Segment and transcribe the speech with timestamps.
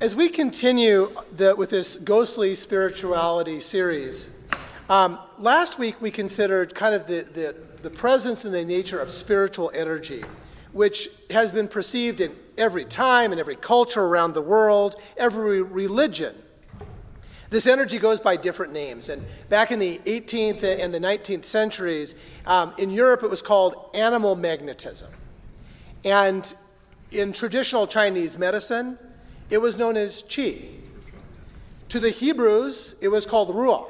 [0.00, 4.28] As we continue the, with this ghostly spirituality series,
[4.88, 9.10] um, last week we considered kind of the, the, the presence and the nature of
[9.10, 10.22] spiritual energy,
[10.70, 16.32] which has been perceived in every time and every culture around the world, every religion.
[17.50, 19.08] This energy goes by different names.
[19.08, 22.14] And back in the 18th and the 19th centuries,
[22.46, 25.10] um, in Europe it was called animal magnetism.
[26.04, 26.54] And
[27.10, 28.96] in traditional Chinese medicine,
[29.50, 30.68] it was known as qi.
[31.90, 33.86] To the Hebrews, it was called ruah,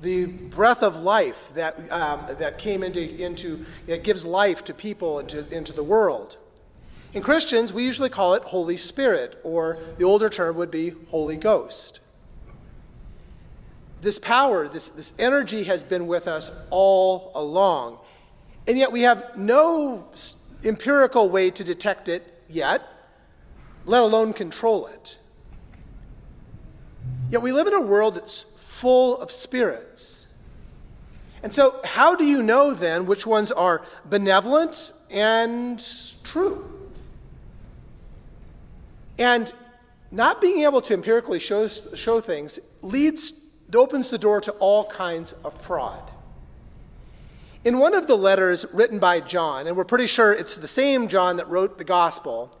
[0.00, 5.18] the breath of life that, um, that came into, into, it gives life to people
[5.18, 6.36] and to, into the world.
[7.12, 11.36] In Christians, we usually call it Holy Spirit, or the older term would be Holy
[11.36, 12.00] Ghost.
[14.00, 17.98] This power, this, this energy has been with us all along,
[18.68, 20.08] and yet we have no
[20.62, 22.99] empirical way to detect it yet
[23.86, 25.18] let alone control it.
[27.30, 30.26] Yet we live in a world that's full of spirits.
[31.42, 35.82] And so, how do you know then which ones are benevolent and
[36.22, 36.90] true?
[39.18, 39.52] And
[40.10, 43.32] not being able to empirically show, show things leads,
[43.72, 46.10] opens the door to all kinds of fraud.
[47.62, 51.08] In one of the letters written by John, and we're pretty sure it's the same
[51.08, 52.58] John that wrote the gospel,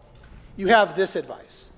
[0.56, 1.70] you have this advice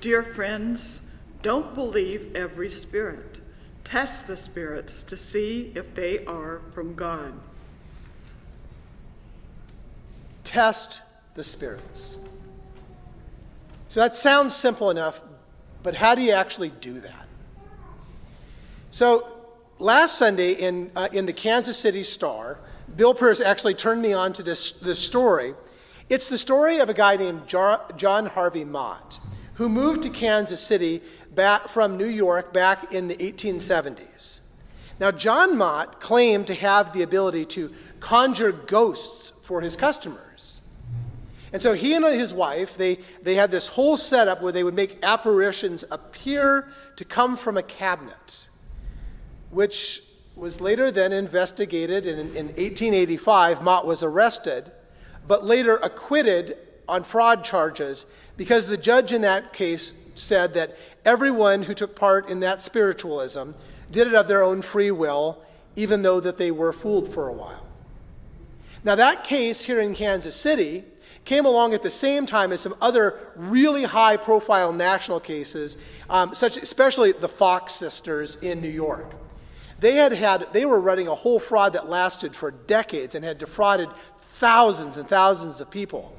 [0.00, 1.00] Dear friends,
[1.40, 3.38] don't believe every spirit.
[3.84, 7.32] Test the spirits to see if they are from God.
[10.42, 11.00] Test
[11.34, 12.18] the spirits.
[13.88, 15.22] So that sounds simple enough,
[15.82, 17.26] but how do you actually do that?
[18.90, 19.28] So
[19.78, 22.58] last Sunday in, uh, in the Kansas City Star,
[22.94, 25.54] Bill Pierce actually turned me on to this, this story
[26.08, 29.18] it's the story of a guy named John Harvey Mott,
[29.54, 31.00] who moved to Kansas City
[31.34, 34.40] back from New York back in the 1870s.
[35.00, 40.60] Now, John Mott claimed to have the ability to conjure ghosts for his customers.
[41.52, 44.74] And so he and his wife, they, they had this whole setup where they would
[44.74, 48.48] make apparitions appear to come from a cabinet,
[49.50, 50.02] which
[50.36, 52.06] was later then investigated.
[52.06, 54.70] And in, in 1885, Mott was arrested
[55.26, 56.56] but later acquitted
[56.88, 62.28] on fraud charges because the judge in that case said that everyone who took part
[62.28, 63.52] in that spiritualism
[63.90, 65.42] did it of their own free will,
[65.76, 67.66] even though that they were fooled for a while.
[68.82, 70.84] Now that case here in Kansas City
[71.24, 75.76] came along at the same time as some other really high profile national cases,
[76.10, 79.12] um, such especially the Fox sisters in New York.
[79.80, 83.38] They had had they were running a whole fraud that lasted for decades and had
[83.38, 83.88] defrauded
[84.44, 86.14] thousands and thousands of people.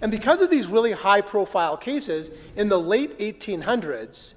[0.00, 4.32] And because of these really high profile cases, in the late 1800s,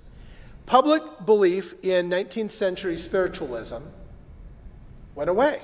[0.66, 3.84] public belief in 19th century spiritualism
[5.16, 5.62] went away.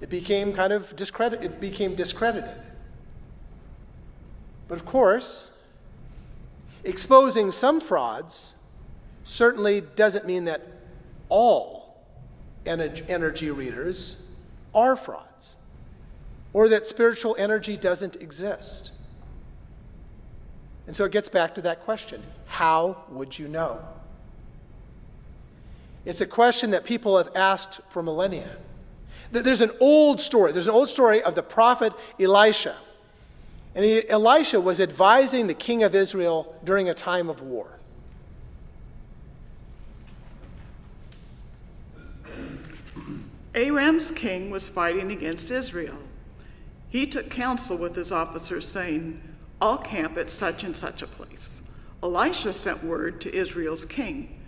[0.00, 2.62] It became kind of discredited, it became discredited.
[4.68, 5.50] But of course,
[6.84, 8.54] exposing some frauds
[9.24, 10.62] certainly doesn't mean that
[11.28, 12.06] all
[12.64, 14.22] energy readers
[14.72, 15.57] are frauds
[16.52, 18.90] or that spiritual energy doesn't exist.
[20.86, 23.80] And so it gets back to that question how would you know?
[26.04, 28.56] It's a question that people have asked for millennia.
[29.30, 30.52] There's an old story.
[30.52, 32.74] There's an old story of the prophet Elisha.
[33.74, 37.78] And Elisha was advising the king of Israel during a time of war.
[43.54, 45.98] Aram's king was fighting against Israel.
[46.88, 49.20] He took counsel with his officers, saying,
[49.60, 51.62] I'll camp at such and such a place.
[52.02, 54.38] Elisha sent word to Israel's king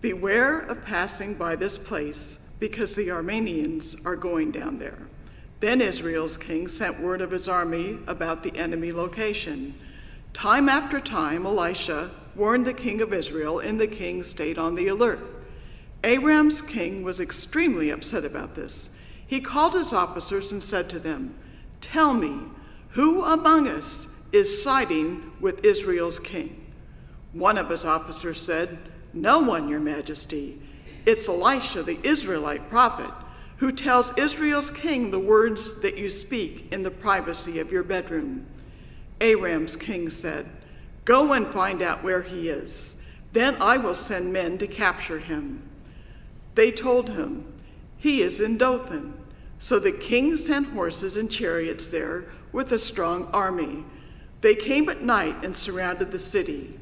[0.00, 4.98] Beware of passing by this place, because the Arameans are going down there.
[5.60, 9.74] Then Israel's king sent word of his army about the enemy location.
[10.32, 14.88] Time after time, Elisha warned the king of Israel, and the king stayed on the
[14.88, 15.20] alert.
[16.02, 18.88] Aram's king was extremely upset about this.
[19.26, 21.34] He called his officers and said to them,
[21.90, 22.38] Tell me,
[22.90, 26.72] who among us is siding with Israel's king?
[27.32, 28.78] One of his officers said,
[29.12, 30.60] No one, your majesty.
[31.04, 33.10] It's Elisha, the Israelite prophet,
[33.56, 38.46] who tells Israel's king the words that you speak in the privacy of your bedroom.
[39.20, 40.48] Aram's king said,
[41.04, 42.94] Go and find out where he is.
[43.32, 45.68] Then I will send men to capture him.
[46.54, 47.52] They told him,
[47.98, 49.19] He is in Dothan.
[49.60, 53.84] So the king sent horses and chariots there with a strong army.
[54.40, 56.80] They came at night and surrounded the city.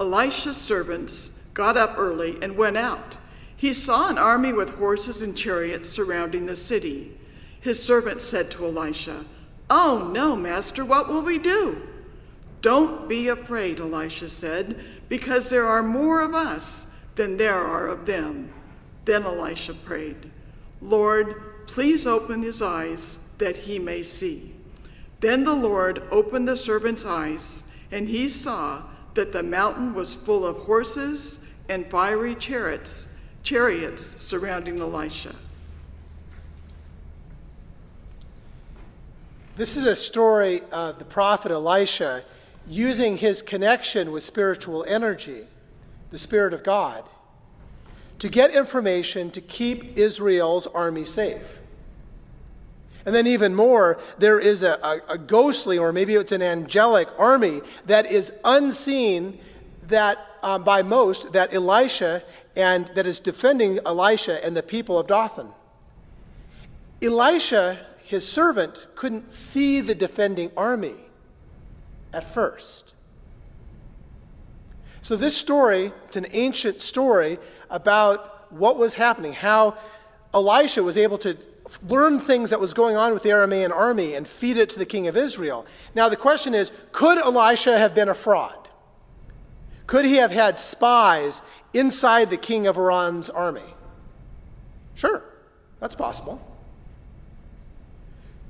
[0.00, 3.16] Elisha's servants got up early and went out.
[3.54, 7.12] He saw an army with horses and chariots surrounding the city.
[7.60, 9.26] His servants said to Elisha,
[9.68, 11.86] Oh, no, master, what will we do?
[12.62, 16.86] Don't be afraid, Elisha said, because there are more of us
[17.16, 18.50] than there are of them.
[19.04, 20.30] Then Elisha prayed,
[20.80, 24.54] Lord, please open his eyes that he may see.
[25.20, 28.82] Then the Lord opened the servant's eyes, and he saw
[29.14, 33.06] that the mountain was full of horses and fiery chariots,
[33.42, 35.34] chariots surrounding Elisha.
[39.56, 42.24] This is a story of the prophet Elisha
[42.66, 45.44] using his connection with spiritual energy,
[46.10, 47.04] the Spirit of God,
[48.18, 51.58] to get information to keep Israel's army safe.
[53.06, 57.08] And then, even more, there is a, a, a, ghostly, or maybe it's an angelic
[57.18, 59.38] army that is unseen
[59.88, 62.22] that, um, by most, that Elisha
[62.56, 65.48] and that is defending Elisha and the people of Dothan.
[67.02, 70.94] Elisha, his servant, couldn't see the defending army
[72.12, 72.93] at first.
[75.04, 79.76] So, this story, it's an ancient story about what was happening, how
[80.32, 81.36] Elisha was able to
[81.86, 84.86] learn things that was going on with the Aramean army and feed it to the
[84.86, 85.66] king of Israel.
[85.94, 88.66] Now, the question is could Elisha have been a fraud?
[89.86, 91.42] Could he have had spies
[91.74, 93.74] inside the king of Aram's army?
[94.94, 95.22] Sure,
[95.80, 96.40] that's possible.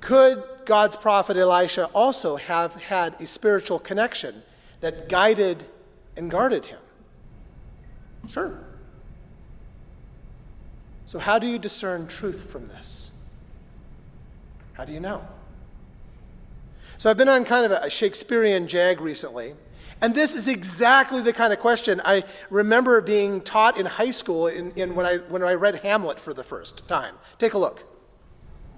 [0.01, 4.45] Could God's prophet Elisha also have had a spiritual connection
[4.81, 5.65] that guided
[6.17, 6.81] and guarded him?
[8.29, 8.59] Sure.
[11.07, 13.11] So, how do you discern truth from this?
[14.73, 15.27] How do you know?
[16.97, 19.55] So, I've been on kind of a Shakespearean jag recently,
[20.01, 24.47] and this is exactly the kind of question I remember being taught in high school
[24.47, 27.15] in, in when, I, when I read Hamlet for the first time.
[27.39, 27.85] Take a look.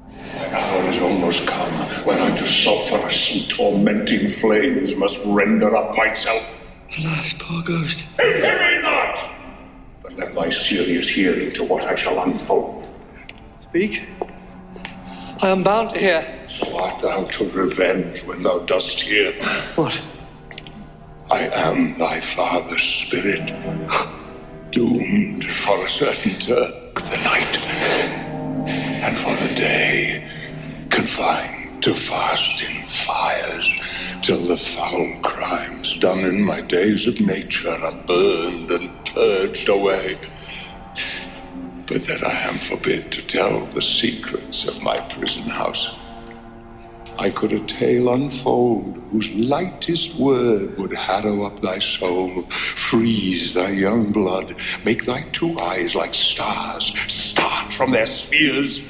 [0.08, 5.96] My hour is almost come when I to sulphurous and tormenting flames must render up
[5.96, 6.42] myself.
[6.98, 8.04] Alas, poor ghost.
[8.16, 9.30] Pity me not!
[10.02, 12.88] But let my serious hearing to what I shall unfold.
[13.62, 14.04] Speak.
[15.42, 16.46] I am bound to hear.
[16.48, 19.32] So art thou to revenge when thou dost hear.
[19.74, 20.00] What?
[21.30, 23.52] I am thy father's spirit,
[24.70, 27.58] doomed for a certain turn the night,
[29.02, 30.24] and for the day
[30.88, 33.70] confined to fasting fires
[34.26, 40.16] till the foul crimes done in my days of nature are burned and purged away.
[41.86, 45.94] But that I am forbid to tell the secrets of my prison house.
[47.20, 53.70] I could a tale unfold whose lightest word would harrow up thy soul, freeze thy
[53.70, 58.82] young blood, make thy two eyes like stars start from their spheres.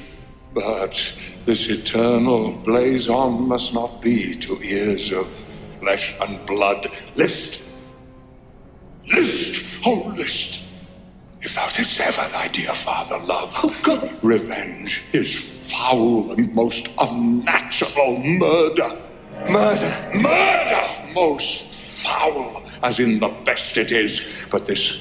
[0.55, 1.13] But
[1.47, 5.27] this eternal blazon must not be to ears of
[5.81, 6.87] flesh and blood.
[7.15, 7.63] List!
[9.07, 9.65] List!
[9.87, 10.65] Oh, list!
[11.41, 14.19] If thou didst ever thy dear father love, Oh, God.
[14.25, 15.37] revenge is
[15.71, 18.99] foul and most unnatural murder.
[19.49, 20.11] Murder.
[20.15, 21.13] Murder!
[21.15, 24.99] Most foul, as in the best it is, but this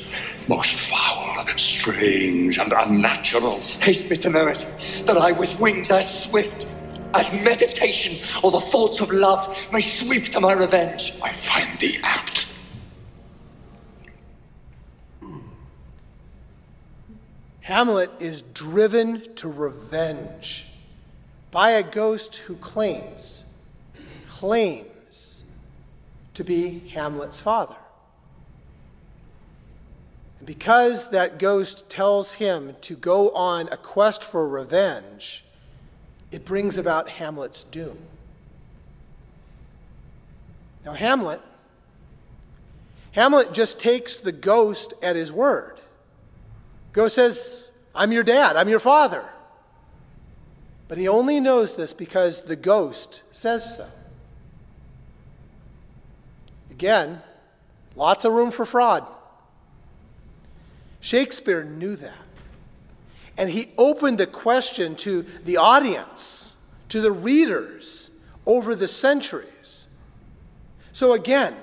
[0.48, 1.15] most foul,
[1.58, 3.60] strange, and unnatural.
[3.60, 4.66] Haste me to know it,
[5.06, 6.68] that I with wings as swift
[7.14, 11.14] as meditation or the thoughts of love may sweep to my revenge.
[11.24, 12.48] I find thee apt.
[17.62, 20.68] Hamlet is driven to revenge
[21.50, 23.44] by a ghost who claims,
[24.30, 25.44] claims
[26.36, 27.78] to be Hamlet's father.
[30.44, 35.44] Because that ghost tells him to go on a quest for revenge,
[36.32, 37.98] it brings about Hamlet's doom.
[40.84, 41.42] Now, Hamlet,
[43.14, 45.80] Hamlet just takes the ghost at his word.
[46.92, 49.30] Ghost says, I'm your dad, I'm your father.
[50.88, 53.88] But he only knows this because the ghost says so.
[56.70, 57.22] Again,
[57.96, 59.08] lots of room for fraud.
[61.06, 62.18] Shakespeare knew that.
[63.38, 66.56] And he opened the question to the audience,
[66.90, 68.10] to the readers
[68.48, 69.86] over the centuries.
[70.94, 71.54] So, again,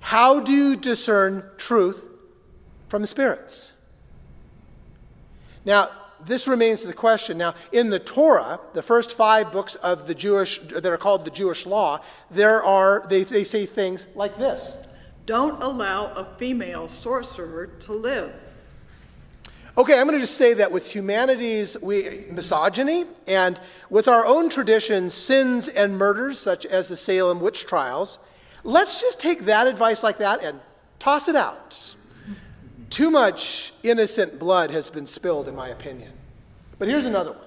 [0.00, 2.06] how do you discern truth
[2.88, 3.72] from spirits?
[5.66, 5.90] Now,
[6.24, 7.36] this remains the question.
[7.36, 11.30] Now, in the Torah, the first five books of the Jewish that are called the
[11.30, 14.78] Jewish law, there are they, they say things like this.
[15.26, 18.32] Don't allow a female sorcerer to live.
[19.76, 23.58] Okay, I'm going to just say that with humanity's we, misogyny and
[23.90, 28.20] with our own traditions, sins and murders, such as the Salem witch trials,
[28.62, 30.60] let's just take that advice like that and
[31.00, 31.96] toss it out.
[32.88, 36.12] Too much innocent blood has been spilled, in my opinion.
[36.78, 37.40] But here's another one.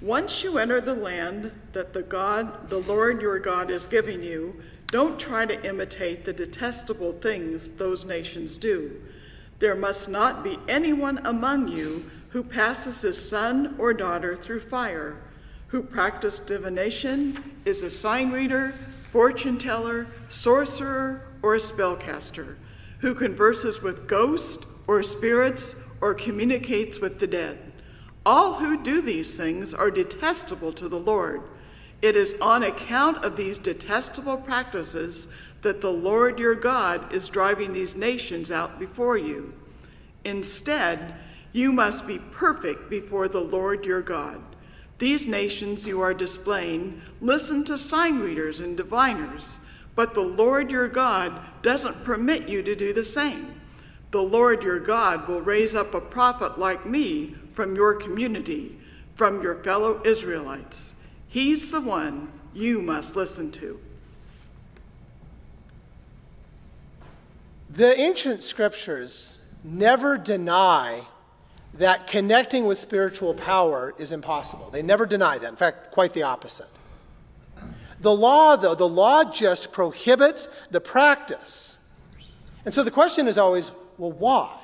[0.00, 4.62] Once you enter the land that the God, the Lord your God is giving you,
[4.86, 9.02] don't try to imitate the detestable things those nations do.
[9.58, 15.16] There must not be anyone among you who passes his son or daughter through fire,
[15.68, 18.74] who practices divination, is a sign reader,
[19.10, 22.56] fortune teller, sorcerer, or a spellcaster,
[23.00, 27.58] who converses with ghosts or spirits or communicates with the dead.
[28.24, 31.42] All who do these things are detestable to the Lord.
[32.00, 35.28] It is on account of these detestable practices
[35.62, 39.54] that the Lord your God is driving these nations out before you.
[40.24, 41.14] Instead,
[41.52, 44.40] you must be perfect before the Lord your God.
[44.98, 49.60] These nations you are displaying listen to sign readers and diviners,
[49.94, 53.60] but the Lord your God doesn't permit you to do the same.
[54.10, 58.78] The Lord your God will raise up a prophet like me from your community,
[59.14, 60.94] from your fellow Israelites.
[61.26, 63.80] He's the one you must listen to.
[67.70, 71.06] The ancient scriptures never deny
[71.74, 74.70] that connecting with spiritual power is impossible.
[74.70, 75.48] They never deny that.
[75.48, 76.68] In fact, quite the opposite.
[78.00, 81.78] The law, though, the law just prohibits the practice.
[82.64, 84.56] And so the question is always well, why?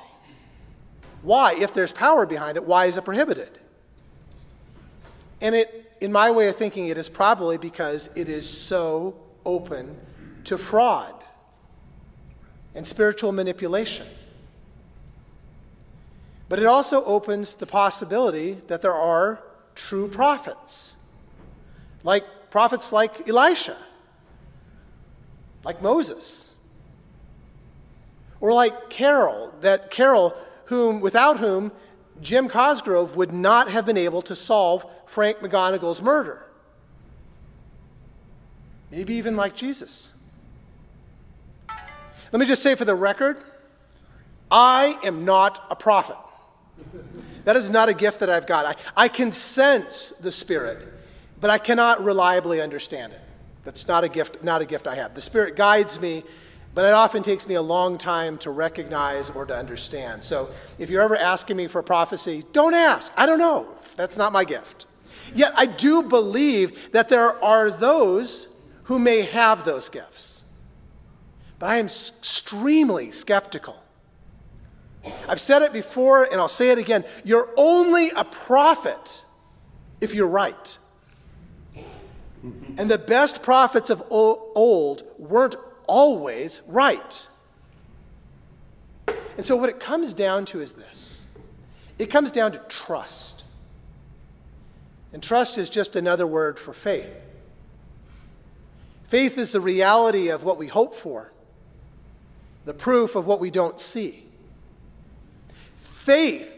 [1.21, 1.55] Why?
[1.59, 3.59] If there's power behind it, why is it prohibited?
[5.41, 9.97] And it in my way of thinking, it is probably because it is so open
[10.45, 11.24] to fraud
[12.75, 14.05] and spiritual manipulation.
[16.47, 19.41] But it also opens the possibility that there are
[19.73, 20.95] true prophets,
[22.03, 23.77] like prophets like Elisha,
[25.63, 26.57] like Moses,
[28.39, 31.71] or like Carol, that Carol, whom without whom
[32.21, 36.45] Jim Cosgrove would not have been able to solve Frank McGonigal's murder.
[38.91, 40.14] Maybe even like Jesus.
[42.35, 43.37] Let me just say for the record
[44.51, 46.17] I am not a prophet.
[47.45, 48.65] That is not a gift that I've got.
[48.65, 50.85] I, I can sense the Spirit,
[51.39, 53.21] but I cannot reliably understand it.
[53.63, 55.15] That's not a gift, not a gift I have.
[55.15, 56.25] The Spirit guides me
[56.73, 60.21] but it often takes me a long time to recognize or to understand.
[60.21, 63.13] So if you're ever asking me for prophecy, don't ask.
[63.15, 63.69] I don't know.
[63.95, 64.87] That's not my gift.
[65.33, 68.47] Yet I do believe that there are those
[68.83, 70.35] who may have those gifts.
[71.59, 73.81] But I am extremely skeptical.
[75.27, 77.05] I've said it before and I'll say it again.
[77.23, 79.23] You're only a prophet
[80.01, 80.77] if you're right.
[82.77, 85.55] And the best prophets of old weren't
[85.87, 87.29] always right.
[89.37, 91.23] And so, what it comes down to is this
[91.97, 93.43] it comes down to trust.
[95.13, 97.09] And trust is just another word for faith.
[99.07, 101.31] Faith is the reality of what we hope for,
[102.65, 104.25] the proof of what we don't see.
[105.77, 106.51] Faith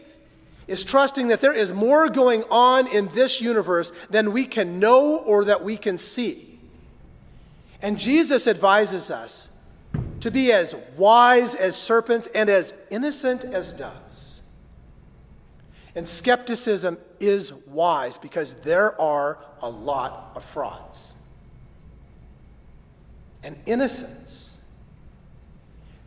[0.66, 5.18] is trusting that there is more going on in this universe than we can know
[5.18, 6.58] or that we can see.
[7.80, 9.48] And Jesus advises us
[10.20, 14.42] to be as wise as serpents and as innocent as doves.
[15.94, 21.14] And skepticism is wise because there are a lot of frauds.
[23.42, 24.47] And innocence,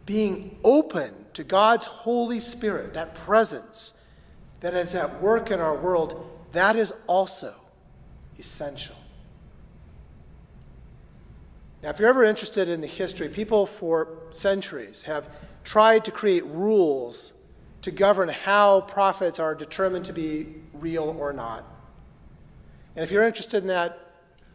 [0.06, 3.94] being open to God's Holy Spirit, that presence
[4.60, 7.56] that is at work in our world, that is also
[8.38, 8.96] essential.
[11.82, 15.28] Now, if you're ever interested in the history, people for centuries have
[15.64, 17.34] tried to create rules
[17.82, 21.66] to govern how prophets are determined to be real or not.
[22.96, 23.98] And if you're interested in that,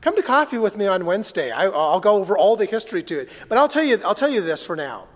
[0.01, 1.51] come to coffee with me on Wednesday.
[1.51, 3.31] I, will go over all the history to it.
[3.49, 5.09] But I'll tell you, I'll tell you this for now.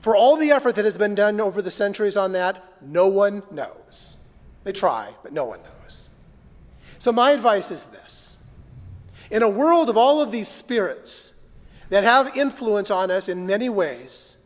[0.00, 3.42] For all the effort that has been done over the centuries on that, no one
[3.50, 4.16] knows.
[4.64, 6.10] They try, but no one knows.
[6.98, 8.36] So my advice is this.
[9.30, 11.34] In a world of all of these spirits,
[11.88, 14.36] that have influence on us in many ways,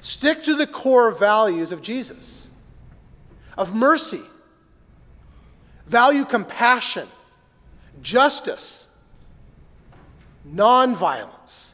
[0.00, 2.48] stick to the core values of Jesus
[3.56, 4.20] of mercy,
[5.86, 7.08] value compassion,
[8.02, 8.86] justice,
[10.46, 11.72] nonviolence,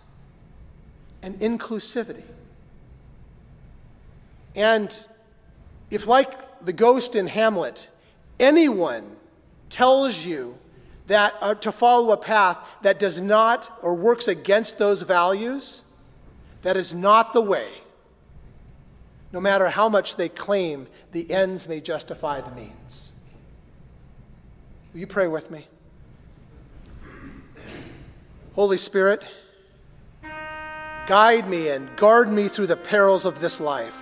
[1.23, 2.23] and inclusivity.
[4.55, 4.95] And
[5.91, 7.89] if, like the ghost in Hamlet,
[8.39, 9.17] anyone
[9.69, 10.59] tells you
[11.07, 15.85] that uh, to follow a path that does not or works against those values,
[16.63, 17.73] that is not the way.
[19.33, 23.13] No matter how much they claim the ends may justify the means.
[24.93, 25.67] Will you pray with me?
[28.55, 29.25] Holy Spirit,
[31.07, 34.02] guide me and guard me through the perils of this life.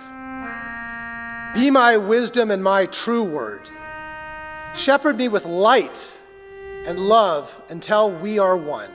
[1.53, 3.69] Be my wisdom and my true word.
[4.73, 6.17] Shepherd me with light
[6.85, 8.89] and love until we are one.